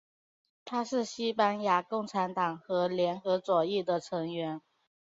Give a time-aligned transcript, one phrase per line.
[0.65, 4.59] 他是西班牙共产党和联合左翼的成员。